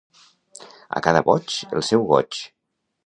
A 0.99 1.01
cada 1.07 1.21
boig, 1.27 1.59
el 1.81 1.85
seu 1.91 2.09
goig. 2.13 2.41